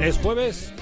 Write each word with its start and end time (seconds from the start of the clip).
Es 0.00 0.16
jueves 0.16 0.72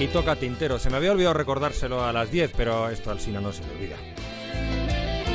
y 0.00 0.08
toca 0.08 0.34
tintero. 0.34 0.80
Se 0.80 0.90
me 0.90 0.96
había 0.96 1.12
olvidado 1.12 1.34
recordárselo 1.34 2.02
a 2.02 2.12
las 2.12 2.28
10, 2.28 2.52
pero 2.56 2.88
esto 2.90 3.12
al 3.12 3.20
Sina 3.20 3.40
no 3.40 3.52
se 3.52 3.62
le 3.64 3.70
olvida. 3.70 3.96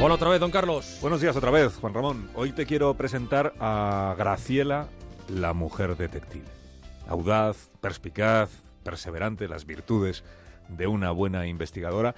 Hola 0.02 0.16
otra 0.16 0.30
vez, 0.30 0.42
don 0.42 0.52
Carlos. 0.52 0.98
Buenos 1.02 1.22
días 1.22 1.38
otra 1.38 1.52
vez, 1.52 1.78
Juan 1.78 1.94
Ramón. 1.94 2.30
Hoy 2.36 2.52
te 2.52 2.66
quiero 2.66 2.94
presentar 2.96 3.54
a 3.62 4.14
Graciela, 4.18 4.88
la 5.30 5.54
mujer 5.54 5.96
detective. 5.96 6.44
Audaz, 7.08 7.70
perspicaz, 7.80 8.50
perseverante, 8.84 9.48
las 9.48 9.66
virtudes 9.66 10.26
de 10.68 10.86
una 10.88 11.12
buena 11.12 11.48
investigadora 11.48 12.14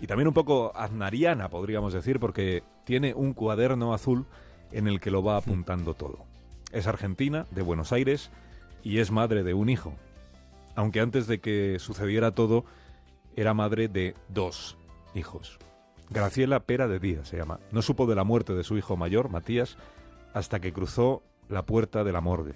y 0.00 0.06
también 0.06 0.26
un 0.26 0.34
poco 0.34 0.72
aznariana, 0.74 1.50
podríamos 1.50 1.92
decir, 1.92 2.18
porque 2.18 2.62
tiene 2.84 3.12
un 3.12 3.34
cuaderno 3.34 3.92
azul 3.92 4.24
en 4.70 4.88
el 4.88 5.00
que 5.00 5.10
lo 5.10 5.22
va 5.22 5.36
apuntando 5.36 5.92
todo. 5.92 6.24
Es 6.72 6.86
argentina, 6.86 7.44
de 7.50 7.60
Buenos 7.60 7.92
Aires, 7.92 8.30
y 8.82 8.98
es 8.98 9.10
madre 9.10 9.42
de 9.42 9.54
un 9.54 9.68
hijo. 9.68 9.94
Aunque 10.74 11.00
antes 11.00 11.26
de 11.26 11.40
que 11.40 11.78
sucediera 11.78 12.32
todo, 12.32 12.64
era 13.36 13.54
madre 13.54 13.88
de 13.88 14.14
dos 14.28 14.76
hijos. 15.14 15.58
Graciela 16.10 16.60
Pera 16.60 16.88
de 16.88 16.98
Díaz 16.98 17.28
se 17.28 17.36
llama. 17.36 17.60
No 17.70 17.82
supo 17.82 18.06
de 18.06 18.14
la 18.14 18.24
muerte 18.24 18.54
de 18.54 18.64
su 18.64 18.76
hijo 18.76 18.96
mayor, 18.96 19.30
Matías, 19.30 19.76
hasta 20.34 20.60
que 20.60 20.72
cruzó 20.72 21.22
la 21.48 21.64
puerta 21.64 22.04
de 22.04 22.12
la 22.12 22.20
morgue. 22.20 22.54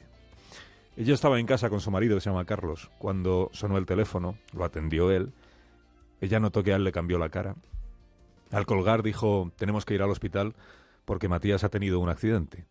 Ella 0.97 1.15
estaba 1.15 1.39
en 1.39 1.47
casa 1.47 1.69
con 1.69 1.81
su 1.81 1.91
marido, 1.91 2.17
que 2.17 2.23
se 2.23 2.31
llama 2.31 2.47
Carlos. 2.47 2.91
Cuando 2.99 3.51
sonó 3.53 3.77
el 3.77 3.87
teléfono, 3.87 4.39
lo 4.53 4.65
atendió 4.65 5.11
él. 5.11 5.33
Ella 6.21 6.41
notó 6.41 6.63
que 6.63 6.73
a 6.73 6.77
él 6.77 6.85
le 6.85 6.93
cambió 6.93 7.19
la 7.19 7.29
cara. 7.29 7.55
Al 8.51 8.65
colgar 8.65 9.03
dijo, 9.03 9.53
tenemos 9.57 9.85
que 9.85 9.95
ir 9.95 10.03
al 10.03 10.11
hospital 10.11 10.55
porque 11.05 11.29
Matías 11.29 11.65
ha 11.65 11.69
tenido 11.69 12.01
un 12.01 12.09
accidente. 12.09 12.65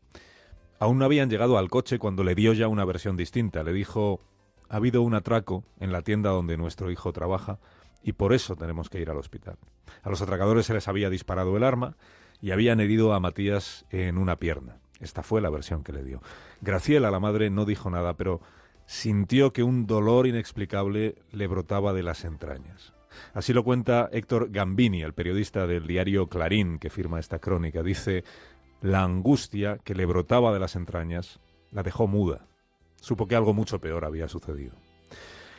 Aún 0.79 0.97
no 0.97 1.05
habían 1.05 1.29
llegado 1.29 1.57
al 1.57 1.69
coche 1.69 1.99
cuando 1.99 2.23
le 2.23 2.35
dio 2.35 2.53
ya 2.53 2.67
una 2.67 2.85
versión 2.85 3.17
distinta. 3.17 3.63
Le 3.63 3.73
dijo, 3.73 4.21
ha 4.69 4.77
habido 4.77 5.01
un 5.01 5.13
atraco 5.13 5.63
en 5.79 5.91
la 5.91 6.01
tienda 6.01 6.31
donde 6.31 6.57
nuestro 6.57 6.91
hijo 6.91 7.13
trabaja 7.13 7.59
y 8.03 8.13
por 8.13 8.33
eso 8.33 8.55
tenemos 8.55 8.89
que 8.89 8.99
ir 8.99 9.09
al 9.09 9.17
hospital. 9.17 9.57
A 10.03 10.09
los 10.09 10.21
atracadores 10.21 10.65
se 10.65 10.73
les 10.73 10.87
había 10.87 11.09
disparado 11.09 11.55
el 11.57 11.63
arma 11.63 11.95
y 12.41 12.51
habían 12.51 12.79
herido 12.79 13.13
a 13.13 13.19
Matías 13.19 13.85
en 13.89 14.17
una 14.17 14.37
pierna. 14.37 14.77
Esta 14.99 15.23
fue 15.23 15.41
la 15.41 15.49
versión 15.49 15.83
que 15.83 15.93
le 15.93 16.03
dio. 16.03 16.21
Graciela, 16.61 17.11
la 17.11 17.19
madre, 17.19 17.49
no 17.49 17.65
dijo 17.65 17.89
nada, 17.89 18.15
pero 18.15 18.41
sintió 18.85 19.51
que 19.53 19.63
un 19.63 19.87
dolor 19.87 20.27
inexplicable 20.27 21.15
le 21.31 21.47
brotaba 21.47 21.93
de 21.93 22.03
las 22.03 22.23
entrañas. 22.23 22.93
Así 23.33 23.53
lo 23.53 23.63
cuenta 23.63 24.09
Héctor 24.11 24.51
Gambini, 24.51 25.01
el 25.01 25.13
periodista 25.13 25.67
del 25.67 25.87
diario 25.87 26.27
Clarín 26.27 26.79
que 26.79 26.89
firma 26.89 27.19
esta 27.19 27.39
crónica. 27.39 27.81
Dice, 27.81 28.23
la 28.85 29.01
angustia 29.01 29.79
que 29.83 29.95
le 29.95 30.05
brotaba 30.05 30.53
de 30.53 30.59
las 30.59 30.75
entrañas 30.75 31.39
la 31.71 31.81
dejó 31.81 32.05
muda. 32.05 32.45
Supo 33.01 33.27
que 33.27 33.35
algo 33.35 33.51
mucho 33.51 33.81
peor 33.81 34.05
había 34.05 34.27
sucedido. 34.27 34.75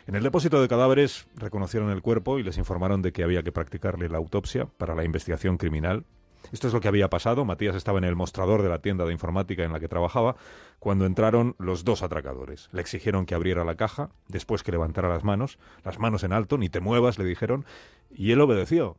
En 0.07 0.15
el 0.15 0.23
depósito 0.23 0.63
de 0.63 0.69
cadáveres 0.69 1.27
reconocieron 1.35 1.91
el 1.91 2.03
cuerpo 2.03 2.39
y 2.39 2.45
les 2.45 2.57
informaron 2.57 3.03
de 3.03 3.13
que 3.13 3.25
había 3.25 3.43
que 3.43 3.51
practicarle 3.51 4.09
la 4.09 4.19
autopsia 4.19 4.67
para 4.67 4.95
la 4.95 5.03
investigación 5.03 5.59
criminal. 5.59 6.05
Esto 6.53 6.69
es 6.69 6.73
lo 6.73 6.81
que 6.81 6.87
había 6.87 7.11
pasado. 7.11 7.45
Matías 7.45 7.75
estaba 7.75 7.99
en 7.99 8.05
el 8.05 8.15
mostrador 8.15 8.63
de 8.63 8.69
la 8.69 8.81
tienda 8.81 9.05
de 9.05 9.13
informática 9.13 9.65
en 9.65 9.73
la 9.73 9.81
que 9.81 9.89
trabajaba 9.89 10.37
cuando 10.79 11.05
entraron 11.05 11.57
los 11.59 11.83
dos 11.83 12.05
atracadores. 12.05 12.69
Le 12.71 12.81
exigieron 12.81 13.27
que 13.27 13.35
abriera 13.35 13.65
la 13.65 13.75
caja, 13.75 14.11
después 14.29 14.63
que 14.63 14.71
levantara 14.71 15.09
las 15.09 15.25
manos, 15.25 15.59
las 15.83 15.99
manos 15.99 16.23
en 16.23 16.33
alto, 16.33 16.59
ni 16.59 16.69
te 16.69 16.79
muevas, 16.79 17.19
le 17.19 17.25
dijeron, 17.25 17.65
y 18.09 18.31
él 18.31 18.41
obedeció. 18.41 18.99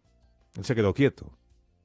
Él 0.58 0.66
se 0.66 0.76
quedó 0.76 0.94
quieto. 0.94 1.32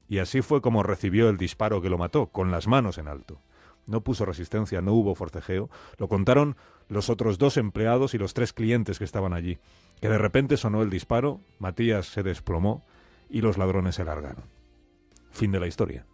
Y 0.07 0.19
así 0.19 0.41
fue 0.41 0.61
como 0.61 0.83
recibió 0.83 1.29
el 1.29 1.37
disparo 1.37 1.81
que 1.81 1.89
lo 1.89 1.97
mató, 1.97 2.27
con 2.27 2.51
las 2.51 2.67
manos 2.67 2.97
en 2.97 3.07
alto. 3.07 3.41
No 3.85 4.01
puso 4.01 4.25
resistencia, 4.25 4.81
no 4.81 4.93
hubo 4.93 5.15
forcejeo. 5.15 5.69
Lo 5.97 6.07
contaron 6.07 6.55
los 6.87 7.09
otros 7.09 7.37
dos 7.37 7.57
empleados 7.57 8.13
y 8.13 8.17
los 8.17 8.33
tres 8.33 8.53
clientes 8.53 8.97
que 8.97 9.05
estaban 9.05 9.33
allí. 9.33 9.59
Que 10.01 10.09
de 10.09 10.17
repente 10.17 10.57
sonó 10.57 10.81
el 10.81 10.89
disparo, 10.89 11.41
Matías 11.59 12.07
se 12.07 12.23
desplomó 12.23 12.83
y 13.29 13.41
los 13.41 13.57
ladrones 13.57 13.95
se 13.95 14.05
largaron. 14.05 14.45
Fin 15.31 15.51
de 15.51 15.59
la 15.59 15.67
historia. 15.67 16.05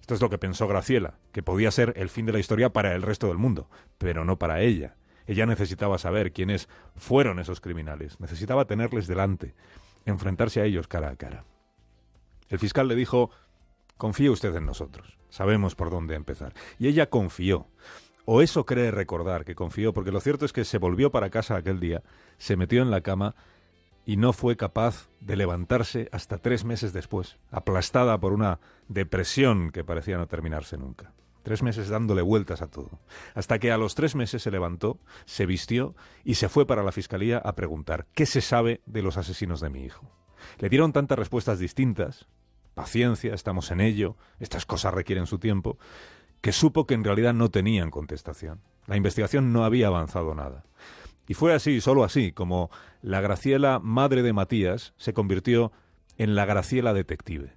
Esto 0.00 0.14
es 0.14 0.20
lo 0.20 0.30
que 0.30 0.38
pensó 0.38 0.68
Graciela, 0.68 1.14
que 1.32 1.42
podía 1.42 1.70
ser 1.70 1.94
el 1.96 2.10
fin 2.10 2.26
de 2.26 2.32
la 2.32 2.38
historia 2.38 2.72
para 2.72 2.94
el 2.94 3.02
resto 3.02 3.28
del 3.28 3.38
mundo, 3.38 3.68
pero 3.98 4.24
no 4.24 4.38
para 4.38 4.60
ella. 4.60 4.96
Ella 5.26 5.46
necesitaba 5.46 5.96
saber 5.96 6.32
quiénes 6.32 6.68
fueron 6.94 7.38
esos 7.38 7.60
criminales, 7.60 8.20
necesitaba 8.20 8.66
tenerles 8.66 9.06
delante, 9.06 9.54
enfrentarse 10.04 10.60
a 10.60 10.64
ellos 10.66 10.88
cara 10.88 11.08
a 11.08 11.16
cara. 11.16 11.44
El 12.54 12.60
fiscal 12.60 12.86
le 12.86 12.94
dijo, 12.94 13.30
confíe 13.96 14.30
usted 14.30 14.54
en 14.54 14.64
nosotros, 14.64 15.18
sabemos 15.28 15.74
por 15.74 15.90
dónde 15.90 16.14
empezar. 16.14 16.54
Y 16.78 16.86
ella 16.86 17.10
confió. 17.10 17.66
O 18.26 18.42
eso 18.42 18.64
cree 18.64 18.92
recordar 18.92 19.44
que 19.44 19.56
confió, 19.56 19.92
porque 19.92 20.12
lo 20.12 20.20
cierto 20.20 20.44
es 20.44 20.52
que 20.52 20.64
se 20.64 20.78
volvió 20.78 21.10
para 21.10 21.30
casa 21.30 21.56
aquel 21.56 21.80
día, 21.80 22.04
se 22.38 22.56
metió 22.56 22.80
en 22.80 22.92
la 22.92 23.00
cama 23.00 23.34
y 24.06 24.18
no 24.18 24.32
fue 24.32 24.56
capaz 24.56 25.08
de 25.18 25.34
levantarse 25.34 26.08
hasta 26.12 26.38
tres 26.38 26.64
meses 26.64 26.92
después, 26.92 27.38
aplastada 27.50 28.20
por 28.20 28.32
una 28.32 28.60
depresión 28.86 29.72
que 29.72 29.82
parecía 29.82 30.16
no 30.16 30.28
terminarse 30.28 30.78
nunca. 30.78 31.12
Tres 31.42 31.64
meses 31.64 31.88
dándole 31.88 32.22
vueltas 32.22 32.62
a 32.62 32.68
todo. 32.68 33.00
Hasta 33.34 33.58
que 33.58 33.72
a 33.72 33.78
los 33.78 33.96
tres 33.96 34.14
meses 34.14 34.44
se 34.44 34.52
levantó, 34.52 35.00
se 35.24 35.44
vistió 35.44 35.96
y 36.22 36.36
se 36.36 36.48
fue 36.48 36.68
para 36.68 36.84
la 36.84 36.92
fiscalía 36.92 37.38
a 37.38 37.56
preguntar 37.56 38.06
qué 38.14 38.26
se 38.26 38.40
sabe 38.40 38.80
de 38.86 39.02
los 39.02 39.16
asesinos 39.16 39.60
de 39.60 39.70
mi 39.70 39.82
hijo. 39.82 40.08
Le 40.58 40.68
dieron 40.68 40.92
tantas 40.92 41.18
respuestas 41.18 41.58
distintas, 41.58 42.28
paciencia, 42.74 43.34
estamos 43.34 43.70
en 43.70 43.80
ello, 43.80 44.16
estas 44.40 44.66
cosas 44.66 44.94
requieren 44.94 45.26
su 45.26 45.38
tiempo, 45.38 45.78
que 46.40 46.52
supo 46.52 46.86
que 46.86 46.94
en 46.94 47.04
realidad 47.04 47.32
no 47.32 47.50
tenían 47.50 47.90
contestación. 47.90 48.60
La 48.86 48.96
investigación 48.96 49.52
no 49.52 49.64
había 49.64 49.86
avanzado 49.86 50.34
nada. 50.34 50.64
Y 51.26 51.34
fue 51.34 51.54
así, 51.54 51.80
solo 51.80 52.04
así, 52.04 52.32
como 52.32 52.70
la 53.00 53.20
Graciela, 53.20 53.78
madre 53.78 54.22
de 54.22 54.34
Matías, 54.34 54.92
se 54.98 55.14
convirtió 55.14 55.72
en 56.18 56.34
la 56.34 56.44
Graciela 56.44 56.92
detective, 56.92 57.56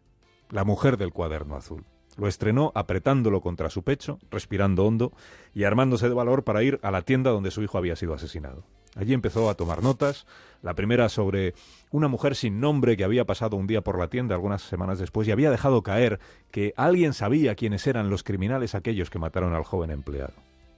la 0.50 0.64
mujer 0.64 0.98
del 0.98 1.12
cuaderno 1.12 1.56
azul. 1.56 1.86
Lo 2.18 2.28
estrenó 2.28 2.72
apretándolo 2.76 3.42
contra 3.42 3.70
su 3.70 3.84
pecho, 3.84 4.20
respirando 4.32 4.86
hondo 4.86 5.14
y 5.54 5.64
armándose 5.64 6.10
de 6.10 6.16
valor 6.16 6.44
para 6.44 6.64
ir 6.64 6.80
a 6.82 6.92
la 6.92 7.04
tienda 7.04 7.32
donde 7.32 7.52
su 7.52 7.62
hijo 7.62 7.78
había 7.78 7.96
sido 7.96 8.14
asesinado. 8.14 8.64
Allí 8.96 9.14
empezó 9.14 9.50
a 9.50 9.56
tomar 9.56 9.84
notas, 9.84 10.26
la 10.64 10.74
primera 10.74 11.08
sobre 11.10 11.54
una 11.92 12.08
mujer 12.08 12.36
sin 12.36 12.60
nombre 12.60 12.98
que 12.98 13.04
había 13.04 13.26
pasado 13.26 13.56
un 13.56 13.68
día 13.68 13.82
por 13.82 14.00
la 14.00 14.08
tienda 14.08 14.34
algunas 14.34 14.64
semanas 14.64 14.98
después 14.98 15.28
y 15.28 15.32
había 15.32 15.52
dejado 15.52 15.84
caer 15.84 16.20
que 16.50 16.74
alguien 16.76 17.14
sabía 17.14 17.54
quiénes 17.54 17.86
eran 17.86 18.10
los 18.10 18.24
criminales 18.24 18.74
aquellos 18.74 19.12
que 19.12 19.20
mataron 19.20 19.54
al 19.54 19.64
joven 19.64 19.92
empleado. 19.92 20.34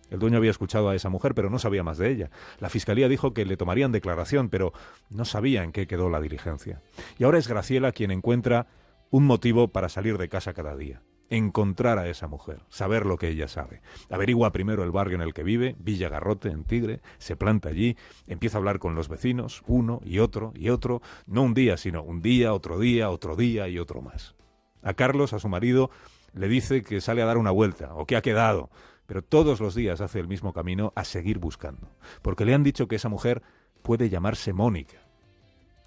El 0.09 0.19
dueño 0.19 0.37
había 0.37 0.51
escuchado 0.51 0.89
a 0.89 0.95
esa 0.95 1.07
mujer, 1.07 1.33
pero 1.35 1.49
no 1.49 1.59
sabía 1.59 1.83
más 1.83 1.97
de 1.97 2.09
ella. 2.09 2.31
La 2.59 2.69
fiscalía 2.69 3.07
dijo 3.07 3.33
que 3.33 3.45
le 3.45 3.57
tomarían 3.57 3.91
declaración, 3.91 4.49
pero 4.49 4.73
no 5.09 5.23
sabía 5.23 5.63
en 5.63 5.71
qué 5.71 5.87
quedó 5.87 6.09
la 6.09 6.19
diligencia. 6.19 6.81
Y 7.19 7.23
ahora 7.23 7.37
es 7.37 7.47
Graciela 7.47 7.91
quien 7.91 8.11
encuentra 8.11 8.67
un 9.11 9.25
motivo 9.25 9.69
para 9.69 9.87
salir 9.87 10.17
de 10.17 10.27
casa 10.27 10.53
cada 10.53 10.75
día 10.75 11.01
encontrar 11.29 11.99
a 11.99 12.07
esa 12.09 12.27
mujer, 12.27 12.61
saber 12.69 13.05
lo 13.05 13.17
que 13.17 13.29
ella 13.29 13.47
sabe. 13.47 13.81
Averigua 14.09 14.51
primero 14.51 14.83
el 14.83 14.91
barrio 14.91 15.15
en 15.15 15.21
el 15.21 15.33
que 15.33 15.43
vive, 15.43 15.75
Villa 15.79 16.09
Garrote, 16.09 16.49
en 16.49 16.63
Tigre, 16.63 17.01
se 17.17 17.35
planta 17.35 17.69
allí, 17.69 17.97
empieza 18.27 18.57
a 18.57 18.59
hablar 18.59 18.79
con 18.79 18.95
los 18.95 19.09
vecinos, 19.09 19.63
uno 19.67 20.01
y 20.03 20.19
otro 20.19 20.51
y 20.55 20.69
otro, 20.69 21.01
no 21.27 21.43
un 21.43 21.53
día, 21.53 21.77
sino 21.77 22.03
un 22.03 22.21
día, 22.21 22.53
otro 22.53 22.79
día, 22.79 23.09
otro 23.09 23.35
día 23.35 23.67
y 23.67 23.79
otro 23.79 24.01
más. 24.01 24.35
A 24.81 24.93
Carlos, 24.93 25.33
a 25.33 25.39
su 25.39 25.49
marido, 25.49 25.91
le 26.33 26.47
dice 26.47 26.81
que 26.81 27.01
sale 27.01 27.21
a 27.21 27.25
dar 27.25 27.37
una 27.37 27.51
vuelta, 27.51 27.93
o 27.95 28.05
que 28.05 28.15
ha 28.15 28.21
quedado, 28.21 28.69
pero 29.05 29.23
todos 29.23 29.59
los 29.59 29.75
días 29.75 30.01
hace 30.01 30.19
el 30.19 30.27
mismo 30.27 30.53
camino 30.53 30.93
a 30.95 31.03
seguir 31.03 31.39
buscando, 31.39 31.89
porque 32.21 32.45
le 32.45 32.53
han 32.53 32.63
dicho 32.63 32.87
que 32.87 32.95
esa 32.95 33.09
mujer 33.09 33.41
puede 33.81 34.09
llamarse 34.09 34.53
Mónica, 34.53 34.97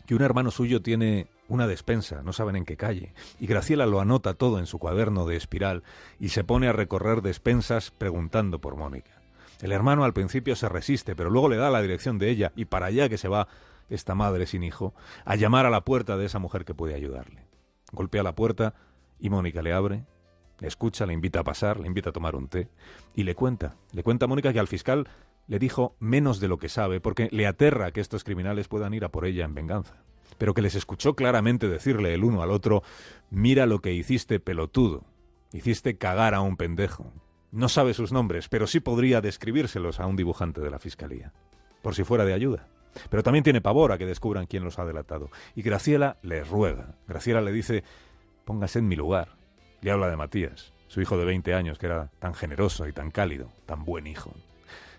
que 0.06 0.14
un 0.14 0.22
hermano 0.22 0.50
suyo 0.50 0.82
tiene 0.82 1.28
una 1.53 1.67
despensa, 1.67 2.23
no 2.23 2.33
saben 2.33 2.57
en 2.57 2.65
qué 2.65 2.79
calle, 2.79 3.13
y 3.39 3.47
Graciela 3.47 3.85
lo 3.85 4.01
anota 4.01 4.33
todo 4.33 4.59
en 4.59 4.65
su 4.65 4.79
cuaderno 4.79 5.27
de 5.27 5.37
espiral 5.37 5.83
y 6.19 6.31
se 6.31 6.45
pone 6.45 6.67
a 6.67 6.73
recorrer 6.73 7.21
despensas 7.21 7.91
preguntando 7.91 8.59
por 8.59 8.77
Mónica. 8.77 9.21
El 9.60 9.71
hermano 9.71 10.04
al 10.04 10.15
principio 10.15 10.57
se 10.57 10.71
resiste, 10.71 11.15
pero 11.15 11.28
luego 11.28 11.51
le 11.51 11.57
da 11.57 11.71
la 11.71 11.83
dirección 11.83 12.19
de 12.19 12.31
ella 12.31 12.53
y 12.57 12.65
para 12.65 12.87
allá 12.87 13.10
que 13.10 13.19
se 13.19 13.28
va 13.28 13.49
esta 13.91 14.15
madre 14.15 14.47
sin 14.47 14.63
hijo, 14.63 14.95
a 15.27 15.37
llamar 15.37 15.66
a 15.66 15.71
la 15.71 15.84
puerta 15.84 16.16
de 16.16 16.25
esa 16.25 16.39
mujer 16.39 16.65
que 16.65 16.72
puede 16.72 16.95
ayudarle. 16.95 17.45
Golpea 17.93 18.22
la 18.22 18.34
puerta 18.34 18.75
y 19.21 19.28
Mónica 19.28 19.60
le 19.60 19.75
abre, 19.75 20.07
le 20.59 20.69
escucha, 20.69 21.05
le 21.05 21.13
invita 21.13 21.41
a 21.41 21.45
pasar, 21.45 21.78
le 21.78 21.87
invita 21.87 22.10
a 22.10 22.13
tomar 22.15 22.34
un 22.34 22.48
té 22.48 22.71
y 23.15 23.25
le 23.25 23.34
cuenta, 23.34 23.77
le 23.93 24.03
cuenta 24.03 24.25
a 24.25 24.28
Mónica 24.28 24.55
que 24.55 24.59
al 24.59 24.69
fiscal 24.69 25.07
le 25.48 25.59
dijo 25.59 25.97
menos 25.98 26.41
de 26.41 26.48
lo 26.48 26.57
que 26.57 26.71
sabe 26.71 27.01
porque 27.01 27.28
le 27.31 27.47
aterra 27.47 27.93
que 27.93 28.01
estos 28.01 28.25
criminales 28.25 28.69
puedan 28.69 28.95
ir 28.95 29.05
a 29.05 29.10
por 29.10 29.27
ella 29.27 29.45
en 29.45 29.55
venganza 29.55 30.03
pero 30.39 30.55
que 30.55 30.63
les 30.63 30.75
escuchó 30.75 31.15
claramente 31.15 31.69
decirle 31.69 32.15
el 32.15 32.25
uno 32.25 32.43
al 32.43 32.51
otro, 32.51 32.83
mira 33.31 33.67
lo 33.67 33.81
que 33.81 33.93
hiciste 33.93 34.41
pelotudo, 34.41 35.05
hiciste 35.53 35.97
cagar 35.97 36.34
a 36.34 36.41
un 36.41 36.57
pendejo. 36.57 37.13
No 37.51 37.69
sabe 37.69 37.95
sus 37.95 38.13
nombres, 38.13 38.49
pero 38.49 38.67
sí 38.67 38.81
podría 38.81 39.21
describírselos 39.21 40.01
a 40.01 40.07
un 40.07 40.17
dibujante 40.17 40.61
de 40.61 40.71
la 40.71 40.79
Fiscalía, 40.79 41.33
por 41.83 41.95
si 41.95 42.05
fuera 42.05 42.25
de 42.25 42.33
ayuda. 42.33 42.69
Pero 43.11 43.23
también 43.23 43.45
tiene 43.45 43.61
pavor 43.61 43.93
a 43.93 43.99
que 43.99 44.07
descubran 44.07 44.47
quién 44.47 44.65
los 44.65 44.79
ha 44.79 44.84
delatado. 44.84 45.31
Y 45.55 45.63
Graciela 45.63 46.19
le 46.23 46.45
ruega. 46.45 46.95
Graciela 47.07 47.41
le 47.41 47.53
dice, 47.53 47.84
póngase 48.45 48.79
en 48.79 48.89
mi 48.89 48.97
lugar. 48.97 49.37
Le 49.81 49.91
habla 49.91 50.09
de 50.09 50.17
Matías, 50.17 50.73
su 50.89 51.01
hijo 51.01 51.17
de 51.17 51.25
20 51.25 51.55
años, 51.55 51.79
que 51.79 51.87
era 51.87 52.11
tan 52.19 52.34
generoso 52.34 52.87
y 52.87 52.93
tan 52.93 53.11
cálido, 53.11 53.51
tan 53.67 53.84
buen 53.84 54.07
hijo. 54.07 54.34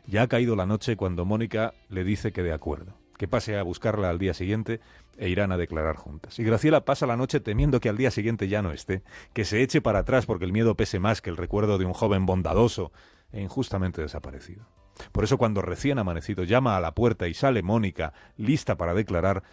Ya 0.06 0.24
ha 0.24 0.28
caído 0.28 0.56
la 0.56 0.66
noche 0.66 0.98
cuando 0.98 1.26
Mónica 1.26 1.74
le 1.90 2.04
dice 2.04 2.34
que 2.34 2.44
de 2.44 2.52
acuerdo, 2.52 2.94
que 3.24 3.28
pase 3.30 3.58
a 3.58 3.64
buscarla 3.64 4.10
al 4.10 4.20
día 4.20 4.34
siguiente 4.34 4.82
e 5.18 5.30
irán 5.30 5.54
a 5.54 5.58
declarar 5.58 5.96
juntas. 5.96 6.38
Y 6.40 6.44
Graciela 6.44 6.84
pasa 6.84 7.08
la 7.08 7.16
noche 7.16 7.40
temiendo 7.40 7.80
que 7.80 7.88
al 7.88 7.96
día 7.96 8.12
siguiente 8.12 8.50
ya 8.50 8.62
no 8.62 8.74
esté, 8.74 9.02
que 9.32 9.46
se 9.46 9.62
eche 9.62 9.80
para 9.80 10.00
atrás 10.00 10.26
porque 10.26 10.44
el 10.44 10.52
miedo 10.52 10.76
pese 10.76 11.00
más 11.00 11.22
que 11.22 11.30
el 11.30 11.38
recuerdo 11.38 11.78
de 11.78 11.86
un 11.86 11.94
joven 11.94 12.26
bondadoso 12.26 12.92
e 13.32 13.40
injustamente 13.40 14.02
desaparecido. 14.02 14.68
Por 15.14 15.24
eso 15.24 15.38
cuando 15.38 15.62
recién 15.62 16.00
amanecido 16.00 16.44
llama 16.44 16.76
a 16.76 16.82
la 16.82 16.96
puerta 16.96 17.30
y 17.30 17.34
sale 17.34 17.64
Mónica, 17.64 18.12
lista 18.36 18.76
para 18.76 18.94
declarar, 18.94 19.44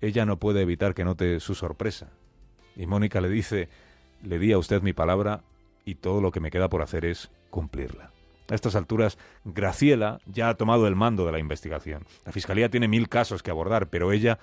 ella 0.00 0.26
no 0.26 0.40
puede 0.40 0.62
evitar 0.62 0.92
que 0.92 1.04
note 1.04 1.38
su 1.38 1.54
sorpresa. 1.54 2.10
Y 2.74 2.86
Mónica 2.88 3.20
le 3.20 3.28
dice, 3.28 3.68
le 4.24 4.40
di 4.40 4.50
a 4.50 4.58
usted 4.58 4.82
mi 4.82 4.94
palabra 4.94 5.44
y 5.84 5.94
todo 5.94 6.20
lo 6.20 6.32
que 6.32 6.40
me 6.40 6.50
queda 6.50 6.68
por 6.68 6.82
hacer 6.82 7.04
es 7.04 7.30
cumplirla. 7.50 8.11
A 8.50 8.54
estas 8.54 8.74
alturas, 8.76 9.18
Graciela 9.44 10.18
ya 10.26 10.48
ha 10.48 10.54
tomado 10.56 10.86
el 10.86 10.96
mando 10.96 11.24
de 11.24 11.32
la 11.32 11.38
investigación. 11.38 12.04
La 12.24 12.32
Fiscalía 12.32 12.70
tiene 12.70 12.88
mil 12.88 13.08
casos 13.08 13.42
que 13.42 13.50
abordar, 13.50 13.88
pero 13.88 14.12
ella, 14.12 14.38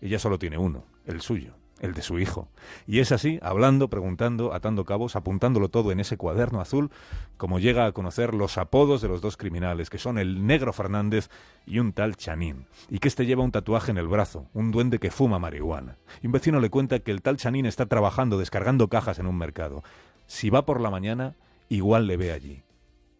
ella 0.00 0.18
solo 0.18 0.38
tiene 0.38 0.58
uno, 0.58 0.84
el 1.06 1.20
suyo 1.20 1.54
el 1.80 1.92
de 1.92 2.02
su 2.02 2.18
hijo. 2.18 2.48
Y 2.86 3.00
es 3.00 3.12
así, 3.12 3.38
hablando, 3.42 3.88
preguntando, 3.88 4.54
atando 4.54 4.84
cabos, 4.84 5.16
apuntándolo 5.16 5.68
todo 5.68 5.92
en 5.92 6.00
ese 6.00 6.16
cuaderno 6.16 6.60
azul, 6.60 6.90
como 7.36 7.58
llega 7.58 7.86
a 7.86 7.92
conocer 7.92 8.34
los 8.34 8.58
apodos 8.58 9.02
de 9.02 9.08
los 9.08 9.20
dos 9.20 9.36
criminales, 9.36 9.90
que 9.90 9.98
son 9.98 10.18
el 10.18 10.46
negro 10.46 10.72
Fernández 10.72 11.28
y 11.66 11.78
un 11.78 11.92
tal 11.92 12.16
Chanín, 12.16 12.66
y 12.88 12.98
que 12.98 13.08
este 13.08 13.26
lleva 13.26 13.44
un 13.44 13.52
tatuaje 13.52 13.90
en 13.90 13.98
el 13.98 14.08
brazo, 14.08 14.46
un 14.54 14.70
duende 14.70 14.98
que 14.98 15.10
fuma 15.10 15.38
marihuana. 15.38 15.98
Y 16.22 16.26
un 16.26 16.32
vecino 16.32 16.60
le 16.60 16.70
cuenta 16.70 17.00
que 17.00 17.10
el 17.10 17.22
tal 17.22 17.36
Chanín 17.36 17.66
está 17.66 17.86
trabajando, 17.86 18.38
descargando 18.38 18.88
cajas 18.88 19.18
en 19.18 19.26
un 19.26 19.36
mercado. 19.36 19.82
Si 20.26 20.50
va 20.50 20.64
por 20.64 20.80
la 20.80 20.90
mañana, 20.90 21.34
igual 21.68 22.06
le 22.06 22.16
ve 22.16 22.32
allí. 22.32 22.62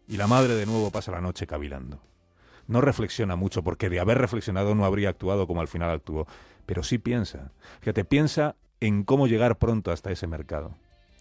Y 0.09 0.17
la 0.17 0.27
madre 0.27 0.55
de 0.55 0.67
nuevo 0.67 0.91
pasa 0.91 1.13
la 1.13 1.21
noche 1.21 1.47
cavilando. 1.47 2.01
No 2.67 2.81
reflexiona 2.81 3.37
mucho, 3.37 3.63
porque 3.63 3.91
de 3.91 4.01
haber 4.01 4.19
reflexionado 4.19 4.75
no 4.75 4.85
habría 4.85 5.11
actuado 5.11 5.47
como 5.47 5.61
al 5.61 5.69
final 5.69 5.91
actuó 5.91 6.27
pero 6.67 6.83
sí 6.83 6.99
piensa. 6.99 7.53
Fíjate, 7.81 8.05
piensa 8.05 8.57
en 8.81 9.05
cómo 9.05 9.27
llegar 9.27 9.59
pronto 9.59 9.93
hasta 9.93 10.11
ese 10.11 10.27
mercado. 10.27 10.77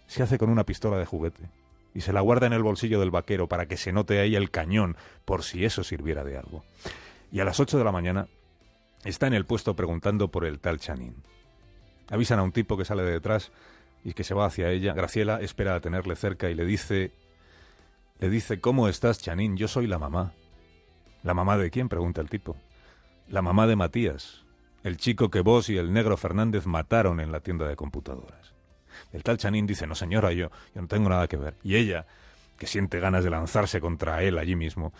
Se 0.06 0.22
hace 0.22 0.38
con 0.38 0.50
una 0.50 0.64
pistola 0.64 0.98
de 0.98 1.06
juguete 1.06 1.50
y 1.94 2.00
se 2.00 2.12
la 2.12 2.20
guarda 2.20 2.46
en 2.46 2.52
el 2.52 2.62
bolsillo 2.62 3.00
del 3.00 3.10
vaquero 3.10 3.48
para 3.48 3.66
que 3.66 3.76
se 3.76 3.92
note 3.92 4.20
ahí 4.20 4.36
el 4.36 4.50
cañón, 4.50 4.96
por 5.24 5.44
si 5.44 5.64
eso 5.64 5.84
sirviera 5.84 6.24
de 6.24 6.36
algo. 6.36 6.64
Y 7.30 7.40
a 7.40 7.44
las 7.44 7.60
ocho 7.60 7.78
de 7.78 7.84
la 7.84 7.92
mañana 7.92 8.28
está 9.04 9.26
en 9.26 9.34
el 9.34 9.44
puesto 9.44 9.74
preguntando 9.76 10.30
por 10.30 10.44
el 10.44 10.60
tal 10.60 10.78
Chanín. 10.78 11.14
Avisan 12.10 12.38
a 12.38 12.42
un 12.42 12.52
tipo 12.52 12.76
que 12.76 12.84
sale 12.84 13.02
de 13.02 13.12
detrás 13.12 13.50
y 14.04 14.12
que 14.12 14.24
se 14.24 14.34
va 14.34 14.46
hacia 14.46 14.70
ella. 14.70 14.92
Graciela 14.92 15.40
espera 15.40 15.74
a 15.74 15.80
tenerle 15.80 16.16
cerca 16.16 16.50
y 16.50 16.54
le 16.54 16.66
dice 16.66 17.12
le 18.18 18.30
dice, 18.30 18.60
"¿Cómo 18.60 18.88
estás, 18.88 19.20
Chanín? 19.20 19.56
Yo 19.56 19.68
soy 19.68 19.86
la 19.86 19.98
mamá." 19.98 20.32
¿La 21.22 21.34
mamá 21.34 21.56
de 21.56 21.70
quién? 21.70 21.88
pregunta 21.88 22.20
el 22.20 22.28
tipo. 22.28 22.56
La 23.28 23.40
mamá 23.40 23.66
de 23.66 23.76
Matías, 23.76 24.44
el 24.82 24.98
chico 24.98 25.30
que 25.30 25.40
vos 25.40 25.70
y 25.70 25.78
el 25.78 25.92
negro 25.92 26.18
Fernández 26.18 26.66
mataron 26.66 27.18
en 27.18 27.32
la 27.32 27.40
tienda 27.40 27.66
de 27.66 27.76
computadoras. 27.76 28.54
El 29.10 29.22
tal 29.22 29.38
Chanín 29.38 29.66
dice, 29.66 29.86
no 29.86 29.94
señora, 29.94 30.32
yo, 30.32 30.50
yo 30.74 30.82
no 30.82 30.86
tengo 30.86 31.08
nada 31.08 31.26
que 31.26 31.38
ver. 31.38 31.56
Y 31.62 31.76
ella, 31.76 32.06
que 32.58 32.66
siente 32.66 33.00
ganas 33.00 33.24
de 33.24 33.30
lanzarse 33.30 33.80
contra 33.80 34.22
él 34.22 34.36
allí 34.36 34.54
mismo, 34.54 34.92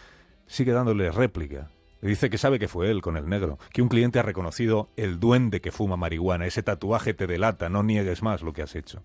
sigue 0.47 0.73
dándole 0.73 1.11
réplica. 1.13 1.71
Le 2.01 2.09
dice 2.09 2.31
que 2.31 2.39
sabe 2.39 2.59
que 2.59 2.69
fue 2.69 2.91
él 2.91 3.03
con 3.03 3.19
el 3.19 3.29
negro, 3.29 3.59
que 3.73 3.83
un 3.83 3.89
cliente 3.89 4.19
ha 4.19 4.23
reconocido 4.23 4.91
el 4.97 5.21
duende 5.21 5.61
que 5.61 5.71
fuma 5.71 5.97
marihuana, 5.99 6.47
ese 6.47 6.63
tatuaje 6.63 7.13
te 7.13 7.27
delata, 7.27 7.69
no 7.69 7.83
niegues 7.83 8.23
más 8.23 8.41
lo 8.41 8.55
que 8.55 8.63
has 8.63 8.75
hecho. 8.75 9.03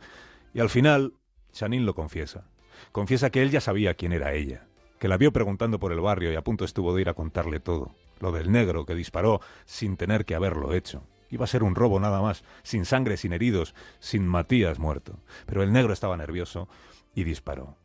Y 0.54 0.62
al 0.62 0.70
final, 0.70 1.14
Chanín 1.52 1.86
lo 1.86 1.96
confiesa. 1.96 2.46
Confiesa 2.92 3.30
que 3.30 3.42
él 3.42 3.52
ya 3.52 3.62
sabía 3.62 3.94
quién 3.94 4.14
era 4.14 4.34
ella, 4.34 4.68
que 5.00 5.08
la 5.08 5.18
vio 5.18 5.32
preguntando 5.32 5.80
por 5.80 5.92
el 5.92 6.02
barrio 6.02 6.32
y 6.32 6.36
a 6.36 6.44
punto 6.44 6.66
estuvo 6.66 6.94
de 6.94 7.02
ir 7.02 7.10
a 7.10 7.14
contarle 7.14 7.60
todo 7.60 7.96
lo 8.20 8.32
del 8.32 8.52
negro 8.52 8.86
que 8.86 8.96
disparó 8.96 9.42
sin 9.66 9.98
tener 9.98 10.26
que 10.26 10.36
haberlo 10.36 10.74
hecho. 10.74 11.04
Iba 11.32 11.46
a 11.46 11.48
ser 11.48 11.64
un 11.64 11.76
robo 11.76 12.00
nada 12.00 12.22
más, 12.22 12.44
sin 12.64 12.86
sangre, 12.86 13.16
sin 13.18 13.34
heridos, 13.34 13.76
sin 14.00 14.28
Matías 14.28 14.80
muerto. 14.80 15.20
Pero 15.46 15.64
el 15.64 15.72
negro 15.72 15.94
estaba 15.94 16.18
nervioso 16.18 16.68
y 17.14 17.24
disparó. 17.24 17.78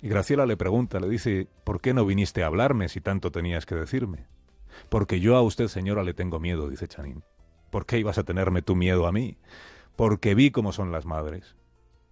Y 0.00 0.08
Graciela 0.08 0.46
le 0.46 0.56
pregunta, 0.56 0.98
le 0.98 1.08
dice, 1.08 1.46
¿por 1.64 1.80
qué 1.80 1.94
no 1.94 2.04
viniste 2.04 2.42
a 2.42 2.46
hablarme 2.46 2.88
si 2.88 3.00
tanto 3.00 3.30
tenías 3.30 3.66
que 3.66 3.76
decirme? 3.76 4.26
Porque 4.88 5.20
yo 5.20 5.36
a 5.36 5.42
usted, 5.42 5.68
señora, 5.68 6.02
le 6.02 6.12
tengo 6.12 6.40
miedo, 6.40 6.68
dice 6.68 6.88
Chanín. 6.88 7.22
¿Por 7.70 7.86
qué 7.86 7.98
ibas 7.98 8.18
a 8.18 8.24
tenerme 8.24 8.62
tu 8.62 8.74
miedo 8.74 9.06
a 9.06 9.12
mí? 9.12 9.38
Porque 9.94 10.34
vi 10.34 10.50
cómo 10.50 10.72
son 10.72 10.90
las 10.90 11.06
madres. 11.06 11.54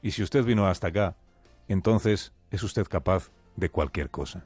Y 0.02 0.12
si 0.12 0.22
usted 0.22 0.44
vino 0.44 0.66
hasta 0.66 0.88
acá, 0.88 1.16
entonces 1.72 2.32
es 2.50 2.62
usted 2.62 2.86
capaz 2.86 3.30
de 3.56 3.70
cualquier 3.70 4.10
cosa. 4.10 4.44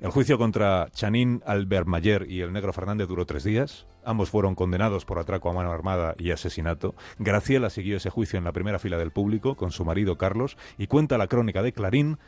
El 0.00 0.10
juicio 0.10 0.36
contra 0.36 0.90
Chanín 0.90 1.42
Albermayer 1.46 2.30
y 2.30 2.42
el 2.42 2.52
negro 2.52 2.74
Fernández 2.74 3.08
duró 3.08 3.24
tres 3.24 3.44
días. 3.44 3.86
Ambos 4.04 4.28
fueron 4.28 4.54
condenados 4.54 5.06
por 5.06 5.18
atraco 5.18 5.48
a 5.48 5.54
mano 5.54 5.72
armada 5.72 6.14
y 6.18 6.32
asesinato. 6.32 6.94
Graciela 7.18 7.70
siguió 7.70 7.96
ese 7.96 8.10
juicio 8.10 8.38
en 8.38 8.44
la 8.44 8.52
primera 8.52 8.78
fila 8.78 8.98
del 8.98 9.10
público 9.10 9.56
con 9.56 9.72
su 9.72 9.86
marido 9.86 10.18
Carlos 10.18 10.58
y 10.76 10.86
cuenta 10.86 11.16
la 11.16 11.28
crónica 11.28 11.62
de 11.62 11.72
Clarín 11.72 12.18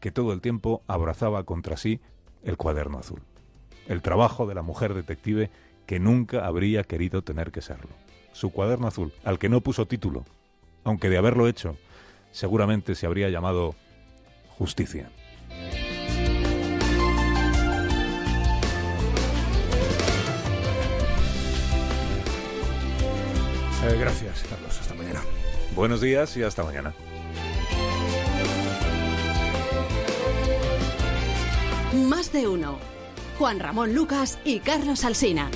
que 0.00 0.12
todo 0.12 0.34
el 0.34 0.42
tiempo 0.42 0.82
abrazaba 0.86 1.44
contra 1.44 1.78
sí 1.78 2.00
el 2.42 2.58
cuaderno 2.58 2.98
azul. 2.98 3.22
El 3.88 4.02
trabajo 4.02 4.46
de 4.46 4.54
la 4.54 4.62
mujer 4.62 4.92
detective 4.92 5.50
que 5.86 5.98
nunca 5.98 6.46
habría 6.46 6.84
querido 6.84 7.22
tener 7.22 7.52
que 7.52 7.62
serlo. 7.62 7.90
Su 8.32 8.52
cuaderno 8.52 8.86
azul, 8.86 9.12
al 9.24 9.38
que 9.38 9.48
no 9.48 9.62
puso 9.62 9.86
título, 9.86 10.24
aunque 10.82 11.08
de 11.08 11.16
haberlo 11.16 11.48
hecho, 11.48 11.78
seguramente 12.34 12.96
se 12.96 13.06
habría 13.06 13.30
llamado 13.30 13.74
Justicia. 14.58 15.08
Eh, 23.86 23.96
gracias, 23.98 24.44
Carlos. 24.50 24.78
Hasta 24.80 24.94
mañana. 24.94 25.22
Buenos 25.74 26.00
días 26.00 26.36
y 26.36 26.42
hasta 26.42 26.64
mañana. 26.64 26.92
Más 32.08 32.32
de 32.32 32.48
uno. 32.48 32.78
Juan 33.38 33.60
Ramón 33.60 33.94
Lucas 33.94 34.38
y 34.44 34.60
Carlos 34.60 35.04
Alsina. 35.04 35.50